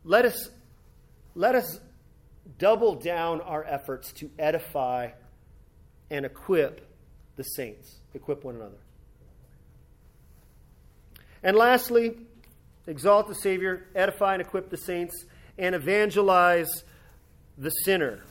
[0.04, 0.50] let us,
[1.34, 1.80] let us
[2.58, 5.10] double down our efforts to edify
[6.10, 6.86] and equip
[7.36, 8.78] the saints, equip one another.
[11.44, 12.18] And lastly,
[12.88, 15.26] exalt the Savior, edify and equip the saints,
[15.58, 16.84] and evangelize
[17.58, 18.24] the sinner.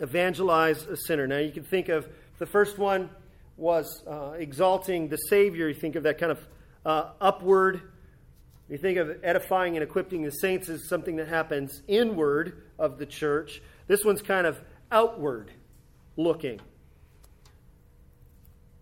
[0.00, 1.26] Evangelize a sinner.
[1.26, 2.08] Now, you can think of
[2.38, 3.10] the first one
[3.56, 5.68] was uh, exalting the Savior.
[5.68, 6.46] You think of that kind of
[6.84, 7.82] uh, upward.
[8.68, 13.06] You think of edifying and equipping the saints as something that happens inward of the
[13.06, 13.60] church.
[13.86, 14.60] This one's kind of
[14.90, 15.50] outward
[16.16, 16.60] looking.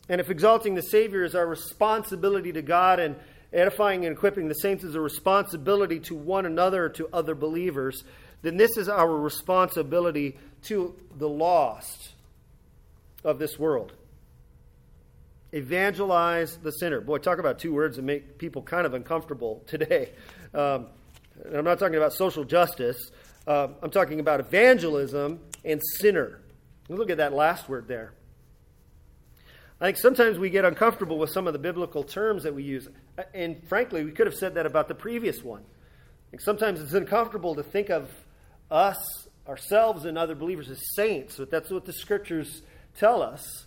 [0.09, 3.17] And if exalting the Savior is our responsibility to God and
[3.53, 8.05] edifying and equipping the saints is a responsibility to one another, to other believers,
[8.43, 12.13] then this is our responsibility to the lost
[13.25, 13.93] of this world.
[15.53, 17.01] Evangelize the sinner.
[17.01, 20.11] Boy, talk about two words that make people kind of uncomfortable today.
[20.55, 20.87] Um,
[21.53, 23.11] I'm not talking about social justice.
[23.47, 26.41] Uh, I'm talking about evangelism and sinner.
[26.89, 28.13] Look at that last word there.
[29.81, 32.89] I think sometimes we get uncomfortable with some of the biblical terms that we use.
[33.35, 35.65] And frankly, we could have said that about the previous one.
[36.39, 38.11] sometimes it's uncomfortable to think of
[38.71, 38.99] us,
[39.47, 42.63] ourselves, and other believers as saints, but that's what the scriptures
[42.99, 43.67] tell us.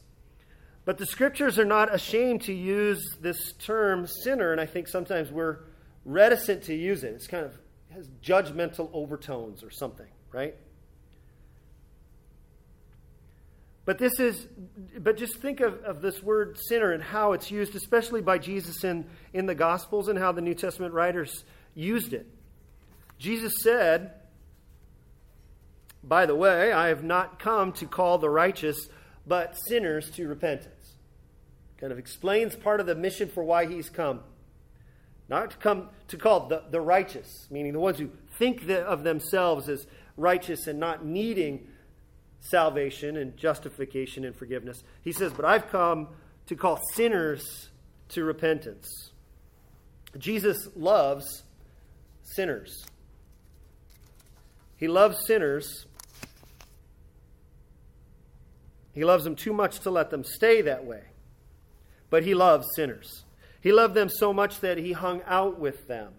[0.83, 5.31] But the scriptures are not ashamed to use this term sinner, and I think sometimes
[5.31, 5.59] we're
[6.05, 7.13] reticent to use it.
[7.13, 7.53] It's kind of
[7.93, 10.55] has judgmental overtones or something, right?
[13.85, 14.47] But this is,
[14.99, 18.83] but just think of, of this word sinner and how it's used, especially by Jesus
[18.83, 22.27] in, in the Gospels and how the New Testament writers used it.
[23.17, 24.11] Jesus said,
[26.03, 28.77] by the way, I have not come to call the righteous,
[29.25, 30.93] but sinners to repentance.
[31.77, 34.21] Kind of explains part of the mission for why he's come.
[35.29, 39.69] Not to come to call the, the righteous, meaning the ones who think of themselves
[39.69, 39.85] as
[40.17, 41.67] righteous and not needing
[42.41, 44.83] salvation and justification and forgiveness.
[45.01, 46.07] He says, But I've come
[46.47, 47.69] to call sinners
[48.09, 49.11] to repentance.
[50.17, 51.43] Jesus loves
[52.23, 52.85] sinners.
[54.77, 55.85] He loves sinners
[58.99, 61.03] He loves them too much to let them stay that way.
[62.09, 63.23] But he loves sinners.
[63.61, 66.13] He loved them so much that he hung out with them.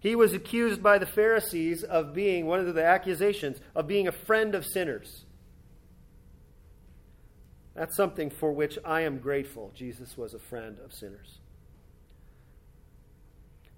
[0.00, 4.12] He was accused by the Pharisees of being, one of the accusations, of being a
[4.12, 5.24] friend of sinners.
[7.74, 9.72] That's something for which I am grateful.
[9.74, 11.38] Jesus was a friend of sinners.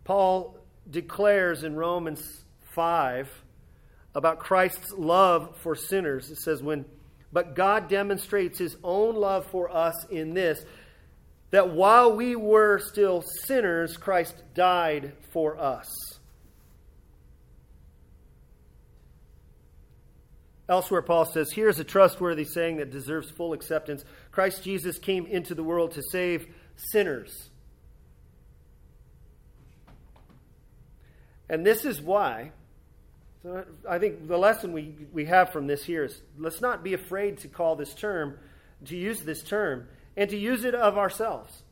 [0.05, 0.57] Paul
[0.91, 2.45] declares in Romans
[2.75, 3.31] 5
[4.15, 6.31] about Christ's love for sinners.
[6.31, 6.85] It says, when,
[7.33, 10.65] But God demonstrates his own love for us in this,
[11.51, 15.89] that while we were still sinners, Christ died for us.
[20.69, 25.55] Elsewhere, Paul says, Here's a trustworthy saying that deserves full acceptance Christ Jesus came into
[25.55, 26.47] the world to save
[26.77, 27.51] sinners.
[31.49, 32.53] And this is why.
[33.43, 36.95] So I think the lesson we, we have from this here is let's not be
[36.95, 38.39] afraid to call this term,
[38.85, 41.63] to use this term, and to use it of ourselves.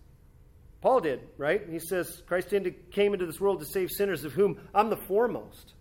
[0.81, 1.63] Paul did, right?
[1.69, 2.55] He says, Christ
[2.93, 5.75] came into this world to save sinners, of whom I'm the foremost.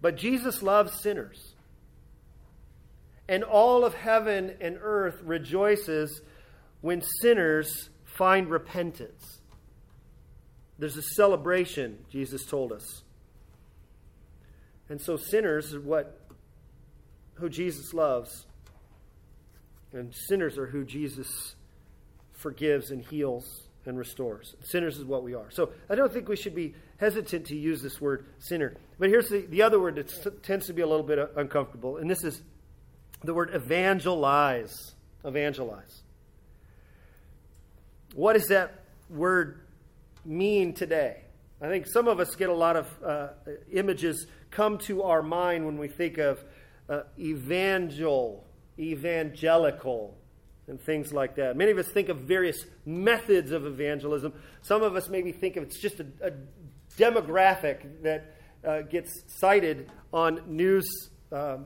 [0.00, 1.54] But Jesus loves sinners.
[3.28, 6.20] And all of heaven and earth rejoices
[6.80, 9.40] when sinners find repentance.
[10.78, 13.02] There's a celebration, Jesus told us.
[14.88, 16.20] And so sinners are what
[17.34, 18.46] who Jesus loves.
[19.92, 21.54] And sinners are who Jesus
[22.32, 24.54] forgives and heals and restores.
[24.62, 25.50] Sinners is what we are.
[25.50, 28.76] So I don't think we should be hesitant to use this word sinner.
[28.98, 32.10] But here's the, the other word that tends to be a little bit uncomfortable, and
[32.10, 32.42] this is
[33.24, 34.94] the word evangelize.
[35.24, 36.02] Evangelize.
[38.14, 39.60] What does that word
[40.24, 41.22] mean today?
[41.60, 43.28] I think some of us get a lot of uh,
[43.72, 46.42] images come to our mind when we think of
[46.88, 48.44] uh, evangel,
[48.78, 50.16] evangelical,
[50.68, 51.56] and things like that.
[51.56, 54.34] Many of us think of various methods of evangelism.
[54.62, 56.32] Some of us maybe think of it's just a, a
[56.98, 61.58] demographic that uh, gets cited on news uh,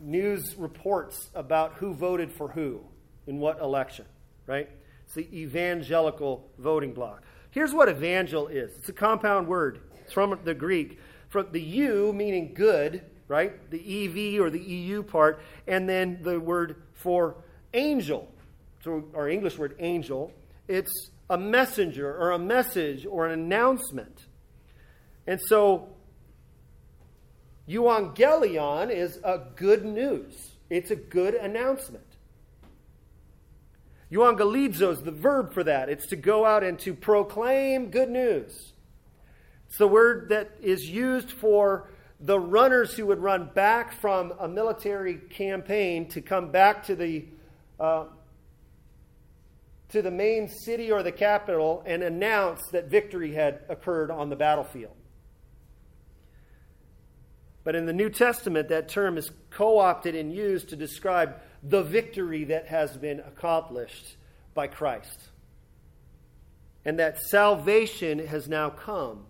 [0.00, 2.80] news reports about who voted for who
[3.26, 4.04] in what election,
[4.46, 4.68] right?
[5.04, 7.22] It's the evangelical voting bloc.
[7.50, 8.72] Here's what evangel is.
[8.78, 9.80] It's a compound word.
[10.00, 10.98] It's from the Greek.
[11.28, 13.02] From the U meaning good,
[13.32, 13.70] right?
[13.70, 17.36] The EV or the EU part, and then the word for
[17.72, 18.30] angel.
[18.84, 20.32] So our English word angel.
[20.68, 24.26] It's a messenger or a message or an announcement.
[25.26, 25.88] And so,
[27.66, 30.50] euangelion is a good news.
[30.68, 32.04] It's a good announcement.
[34.12, 35.88] Euangelizo is the verb for that.
[35.88, 38.72] It's to go out and to proclaim good news.
[39.68, 41.88] It's the word that is used for
[42.22, 47.24] the runners who would run back from a military campaign to come back to the
[47.80, 48.04] uh,
[49.88, 54.36] to the main city or the capital and announce that victory had occurred on the
[54.36, 54.94] battlefield.
[57.64, 61.82] But in the New Testament, that term is co opted and used to describe the
[61.82, 64.16] victory that has been accomplished
[64.54, 65.28] by Christ.
[66.84, 69.26] And that salvation has now come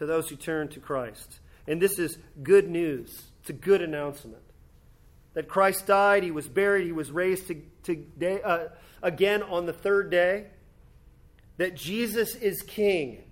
[0.00, 1.38] to those who turn to Christ.
[1.68, 3.22] And this is good news.
[3.40, 4.42] It's a good announcement.
[5.34, 8.68] That Christ died, he was buried, he was raised to, to day, uh,
[9.02, 10.46] again on the third day.
[11.58, 13.22] That Jesus is king,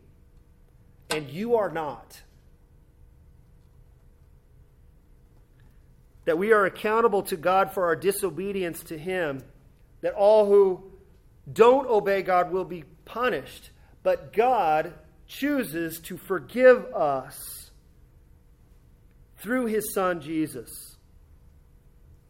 [1.11, 2.23] and you are not.
[6.27, 9.43] that we are accountable to God for our disobedience to Him,
[10.03, 10.85] that all who
[11.51, 13.71] don't obey God will be punished,
[14.03, 14.93] but God
[15.29, 17.71] chooses to forgive us
[19.39, 20.97] through His Son Jesus.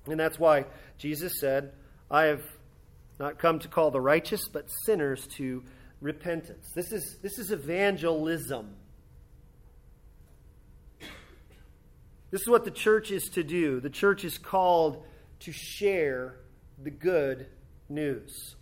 [0.06, 0.66] And that's why
[0.98, 1.72] Jesus said,
[2.10, 2.42] I have
[3.18, 5.64] not come to call the righteous, but sinners to
[6.00, 6.70] repentance.
[6.74, 8.74] This is, this is evangelism.
[12.30, 13.80] This is what the church is to do.
[13.80, 15.04] The church is called
[15.40, 16.36] to share
[16.82, 17.46] the good
[17.88, 18.54] news.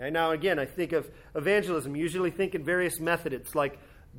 [0.00, 3.78] Okay, now again, I think of evangelism, usually think in various methods like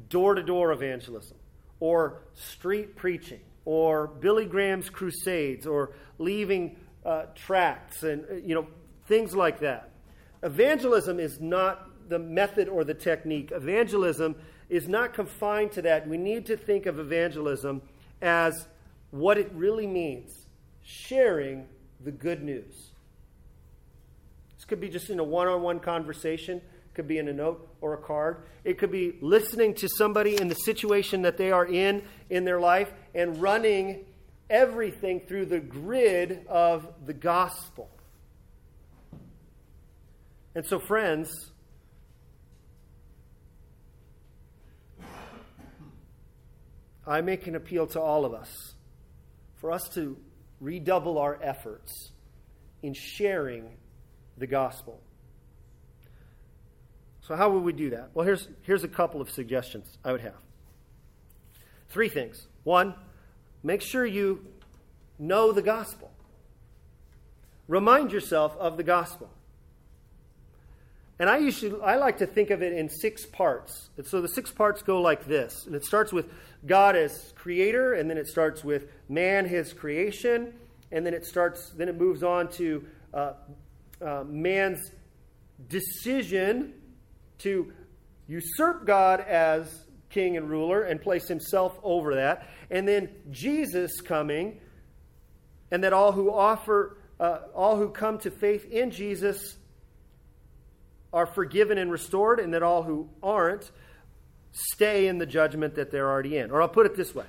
[0.09, 1.37] door to door evangelism,
[1.79, 8.67] or street preaching, or Billy Graham's crusades, or leaving uh, tracts, and uh, you know
[9.07, 9.89] things like that.
[10.43, 13.51] Evangelism is not the method or the technique.
[13.51, 14.35] Evangelism
[14.69, 16.07] is not confined to that.
[16.07, 17.81] We need to think of evangelism
[18.21, 18.67] as
[19.09, 20.45] what it really means
[20.83, 21.67] sharing
[22.03, 22.90] the good news.
[24.71, 27.67] Could be just in a one on one conversation, it could be in a note
[27.81, 28.43] or a card.
[28.63, 32.57] It could be listening to somebody in the situation that they are in in their
[32.57, 34.05] life and running
[34.49, 37.89] everything through the grid of the gospel.
[40.55, 41.51] And so, friends,
[47.05, 48.73] I make an appeal to all of us
[49.57, 50.15] for us to
[50.61, 52.11] redouble our efforts
[52.81, 53.71] in sharing
[54.41, 54.99] the gospel.
[57.21, 58.09] So, how would we do that?
[58.13, 60.35] Well, here's, here's a couple of suggestions I would have.
[61.89, 62.47] Three things.
[62.63, 62.95] One,
[63.63, 64.45] make sure you
[65.19, 66.11] know the gospel,
[67.67, 69.29] remind yourself of the gospel.
[71.19, 73.91] And I usually I like to think of it in six parts.
[73.95, 75.67] And so the six parts go like this.
[75.67, 76.25] And it starts with
[76.65, 80.55] God as creator, and then it starts with man his creation,
[80.91, 82.83] and then it starts then it moves on to
[83.13, 83.33] uh,
[84.03, 84.91] uh, man's
[85.67, 86.73] decision
[87.39, 87.71] to
[88.27, 92.47] usurp God as king and ruler and place himself over that.
[92.69, 94.59] And then Jesus coming,
[95.71, 99.57] and that all who offer, uh, all who come to faith in Jesus
[101.13, 103.71] are forgiven and restored, and that all who aren't
[104.51, 106.51] stay in the judgment that they're already in.
[106.51, 107.25] Or I'll put it this way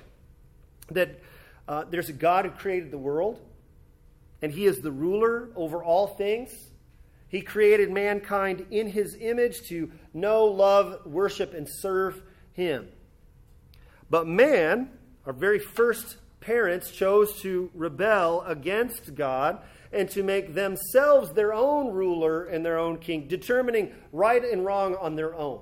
[0.91, 1.19] that
[1.67, 3.39] uh, there's a God who created the world,
[4.43, 6.51] and he is the ruler over all things.
[7.29, 12.21] He created mankind in his image to know, love, worship, and serve
[12.51, 12.89] him.
[14.09, 14.89] But man,
[15.25, 19.59] our very first parents, chose to rebel against God
[19.93, 24.97] and to make themselves their own ruler and their own king, determining right and wrong
[24.97, 25.61] on their own.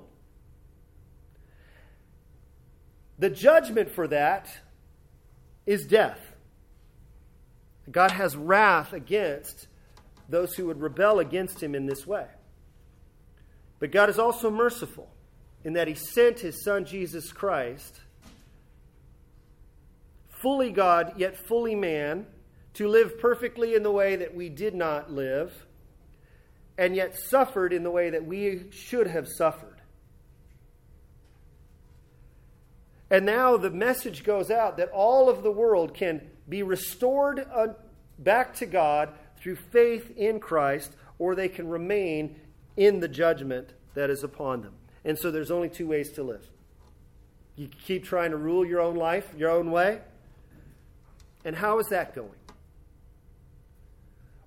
[3.19, 4.49] The judgment for that
[5.67, 6.30] is death.
[7.89, 9.67] God has wrath against
[10.29, 12.27] those who would rebel against him in this way.
[13.79, 15.09] But God is also merciful
[15.63, 18.01] in that he sent his son Jesus Christ,
[20.41, 22.27] fully God, yet fully man
[22.75, 25.65] to live perfectly in the way that we did not live,
[26.77, 29.81] and yet suffered in the way that we should have suffered.
[33.09, 37.67] And now the message goes out that all of the world can be restored uh,
[38.19, 42.35] back to God through faith in Christ, or they can remain
[42.75, 44.73] in the judgment that is upon them.
[45.05, 46.45] And so there's only two ways to live.
[47.55, 50.01] You keep trying to rule your own life, your own way.
[51.45, 52.29] And how is that going?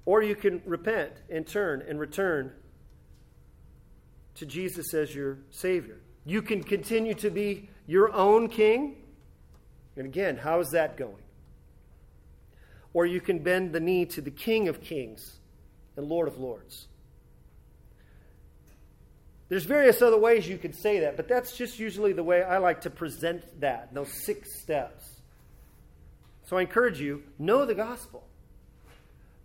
[0.04, 2.52] Or you can repent and turn and return
[4.34, 6.00] to Jesus as your Savior.
[6.26, 8.96] You can continue to be your own king.
[9.96, 11.24] And again, how is that going?
[12.94, 15.38] Or you can bend the knee to the King of Kings
[15.96, 16.88] and Lord of Lords.
[19.50, 22.56] There's various other ways you could say that, but that's just usually the way I
[22.58, 25.04] like to present that, those six steps.
[26.46, 28.24] So I encourage you, know the gospel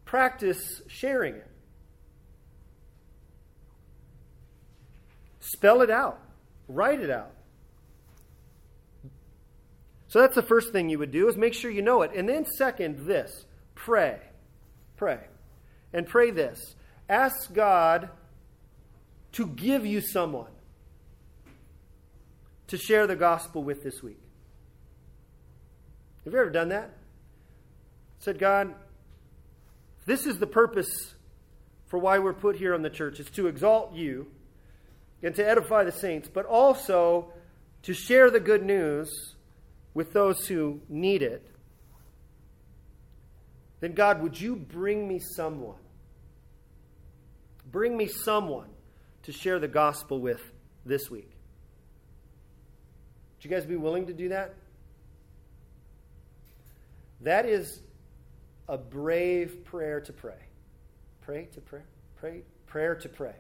[0.10, 1.48] practice sharing it.
[5.40, 6.20] Spell it out,
[6.68, 7.32] write it out.
[10.10, 12.12] So that's the first thing you would do is make sure you know it.
[12.16, 13.46] And then second, this,
[13.76, 14.20] pray.
[14.98, 15.20] Pray.
[15.94, 16.76] And pray this.
[17.08, 18.10] Ask God
[19.34, 20.52] to give you someone
[22.68, 24.20] to share the gospel with this week.
[26.26, 26.90] Have you ever done that?
[28.18, 28.74] Said, God,
[30.08, 31.14] this is the purpose
[31.86, 33.20] for why we're put here on the church.
[33.20, 34.26] It's to exalt you
[35.22, 37.32] and to edify the saints, but also
[37.84, 39.36] to share the good news
[39.94, 41.46] with those who need it.
[43.80, 45.78] Then, God, would you bring me someone?
[47.72, 48.70] Bring me someone
[49.24, 50.42] to share the gospel with
[50.86, 51.32] this week.
[53.38, 54.56] Would you guys be willing to do that?
[57.22, 57.82] That is
[58.68, 60.40] a brave prayer to pray.
[61.22, 61.82] Pray to pray.
[62.20, 62.42] Pray.
[62.68, 63.36] Prayer to pray.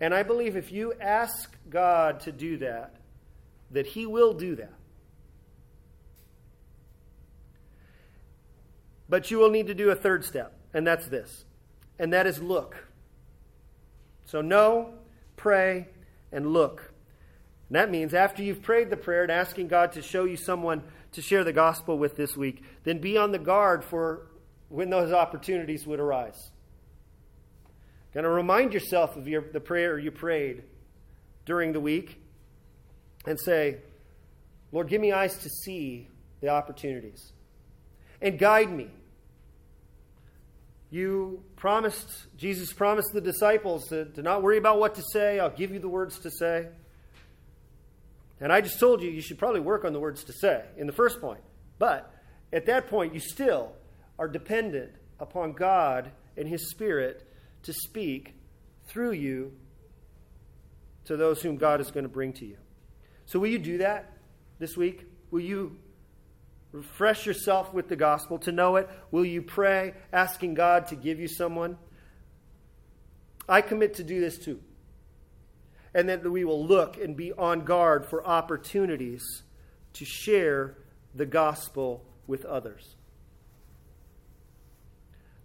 [0.00, 2.94] And I believe if you ask God to do that,
[3.70, 4.72] that He will do that.
[9.08, 11.44] But you will need to do a third step, and that's this.
[11.98, 12.76] And that is look.
[14.26, 14.94] So know,
[15.36, 15.88] pray,
[16.32, 16.92] and look.
[17.68, 20.82] And that means after you've prayed the prayer and asking God to show you someone
[21.12, 24.26] to share the gospel with this week, then be on the guard for
[24.68, 26.50] when those opportunities would arise.
[28.16, 30.62] Going to remind yourself of your, the prayer you prayed
[31.44, 32.18] during the week
[33.26, 33.76] and say,
[34.72, 36.08] Lord, give me eyes to see
[36.40, 37.34] the opportunities
[38.22, 38.88] and guide me.
[40.88, 42.08] You promised,
[42.38, 45.38] Jesus promised the disciples to, to not worry about what to say.
[45.38, 46.68] I'll give you the words to say.
[48.40, 50.86] And I just told you you should probably work on the words to say in
[50.86, 51.42] the first point.
[51.78, 52.10] But
[52.50, 53.72] at that point, you still
[54.18, 57.25] are dependent upon God and His Spirit
[57.66, 58.34] to speak
[58.86, 59.52] through you
[61.04, 62.56] to those whom God is going to bring to you.
[63.26, 64.16] So, will you do that?
[64.58, 65.06] this week?
[65.30, 65.76] Will you
[66.72, 68.88] refresh yourself with the gospel to know it?
[69.10, 71.78] Will you pray, asking God to give you someone?
[73.48, 74.60] I commit to do this too.
[75.94, 79.42] And that we will look and be on guard for opportunities
[79.94, 80.76] to share
[81.14, 82.96] the gospel with others.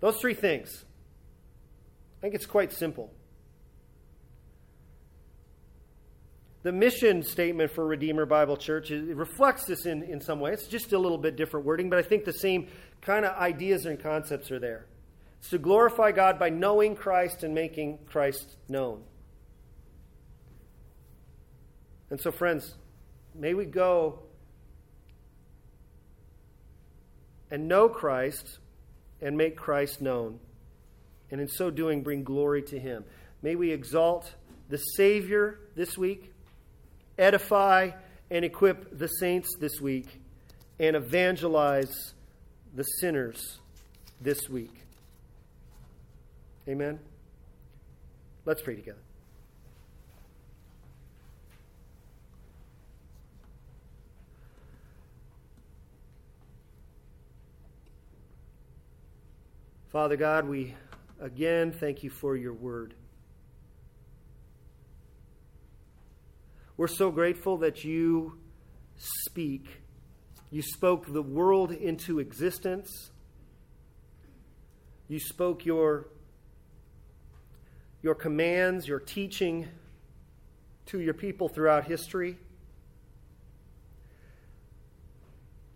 [0.02, 0.84] Those three things.
[2.22, 3.12] I think it's quite simple.
[6.62, 10.54] The mission statement for Redeemer Bible Church it reflects this in, in some way.
[10.54, 12.68] It's just a little bit different wording, but I think the same
[13.02, 14.86] kind of ideas and concepts are there.
[15.40, 19.02] It's to glorify God by knowing Christ and making Christ known.
[22.12, 22.76] And so, friends,
[23.34, 24.20] may we go
[27.50, 28.60] and know Christ
[29.20, 30.40] and make Christ known.
[31.32, 33.06] And in so doing, bring glory to Him.
[33.42, 34.36] May we exalt
[34.70, 36.34] the Savior this week,
[37.18, 37.92] edify
[38.30, 40.08] and equip the saints this week,
[40.80, 42.14] and evangelize
[42.74, 43.60] the sinners
[44.20, 44.74] this week.
[46.68, 47.00] Amen.
[48.46, 49.00] Let's pray together.
[59.92, 60.74] Father God, we
[61.22, 62.96] again thank you for your word.
[66.76, 68.40] We're so grateful that you
[68.96, 69.68] speak.
[70.50, 73.12] You spoke the world into existence.
[75.08, 76.08] You spoke your,
[78.02, 79.68] your commands, your teaching
[80.88, 82.38] to your people throughout history.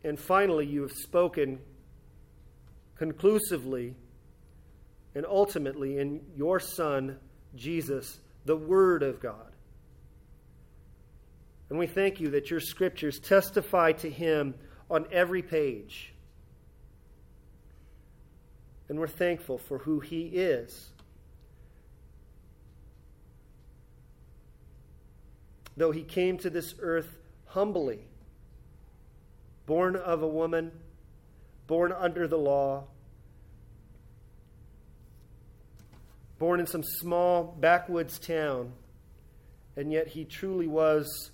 [0.03, 1.59] And finally, you have spoken
[2.95, 3.95] conclusively
[5.15, 7.17] and ultimately in your Son,
[7.55, 9.51] Jesus, the Word of God.
[11.69, 14.53] And we thank you that your scriptures testify to him
[14.89, 16.13] on every page.
[18.87, 20.91] And we're thankful for who he is.
[25.77, 27.99] Though he came to this earth humbly,
[29.65, 30.71] born of a woman,
[31.67, 32.85] born under the law,
[36.37, 38.73] born in some small backwoods town,
[39.77, 41.31] and yet he truly was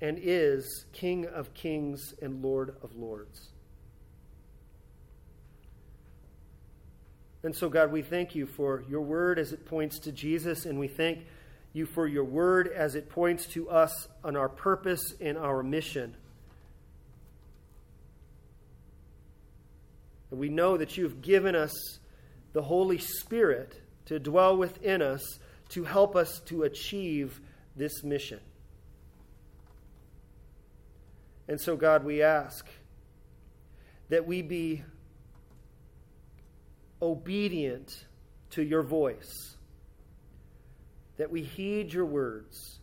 [0.00, 3.48] and is King of kings and Lord of lords.
[7.42, 10.78] And so, God, we thank you for your word as it points to Jesus, and
[10.78, 11.26] we thank
[11.74, 16.16] you for your word as it points to us on our purpose and our mission.
[20.30, 21.72] And we know that you have given us
[22.54, 25.38] the Holy Spirit to dwell within us
[25.70, 27.40] to help us to achieve
[27.76, 28.40] this mission.
[31.48, 32.66] And so, God, we ask
[34.08, 34.82] that we be
[37.02, 38.06] obedient
[38.50, 39.56] to your voice,
[41.16, 42.78] that we heed your words,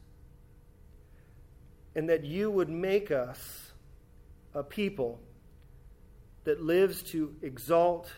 [1.96, 3.72] and that you would make us
[4.54, 5.20] a people
[6.44, 8.12] that lives to exalt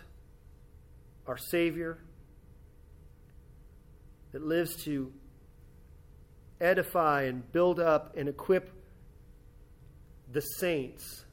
[1.28, 2.00] our Savior
[4.34, 5.12] that lives to
[6.60, 8.70] edify and build up and equip
[10.32, 11.24] the saints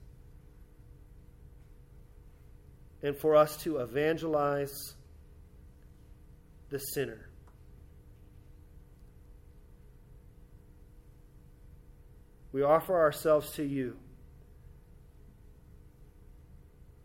[3.02, 4.94] and for us to evangelize
[6.68, 7.28] the sinner.
[12.52, 13.96] We offer ourselves to you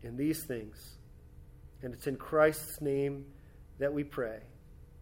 [0.02, 0.98] in these things.
[1.82, 3.26] And it's in Christ's name
[3.78, 4.40] that we pray.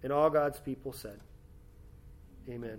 [0.05, 1.19] And all God's people said,
[2.47, 2.79] Amen.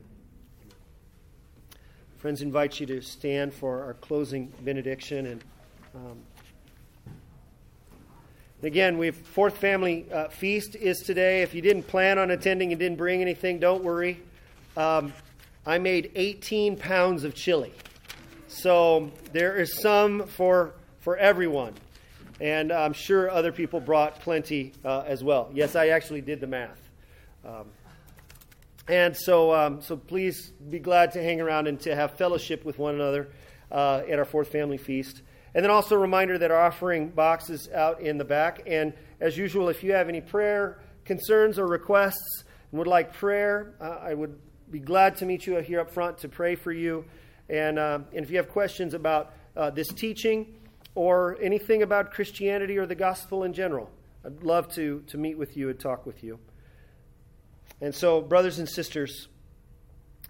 [2.20, 5.26] Friends, invite you to stand for our closing benediction.
[5.26, 5.44] And
[5.96, 6.18] um,
[8.62, 11.42] again, we have fourth family uh, feast is today.
[11.42, 14.22] If you didn't plan on attending and didn't bring anything, don't worry.
[14.78, 15.12] Um,
[15.66, 17.74] I made 18 pounds of chili,
[18.48, 21.74] so there is some for for everyone,
[22.40, 25.50] and I'm sure other people brought plenty uh, as well.
[25.56, 26.85] Yes, I actually did the math.
[27.46, 27.68] Um,
[28.88, 32.78] and so, um, so please be glad to hang around and to have fellowship with
[32.78, 33.30] one another
[33.72, 35.22] uh, at our fourth family feast.
[35.54, 38.64] And then also a reminder that our offering box is out in the back.
[38.68, 43.76] And as usual, if you have any prayer concerns or requests and would like prayer,
[43.80, 44.38] uh, I would
[44.70, 47.06] be glad to meet you here up front to pray for you.
[47.50, 50.56] And, uh, and if you have questions about uh, this teaching
[50.94, 53.90] or anything about Christianity or the gospel in general,
[54.26, 56.40] I'd love to, to meet with you and talk with you.
[57.82, 59.28] And so, brothers and sisters,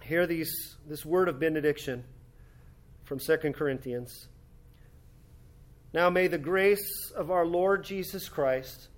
[0.02, 2.04] hear these, this word of benediction
[3.04, 4.28] from 2 Corinthians.
[5.92, 8.88] Now may the grace of our Lord Jesus Christ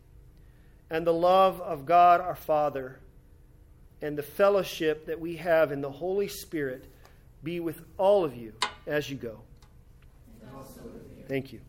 [0.90, 2.99] and the love of God our Father
[4.01, 6.86] and the fellowship that we have in the Holy Spirit
[7.42, 8.55] be with all of you
[8.86, 9.40] as you go.
[11.28, 11.61] Thank you.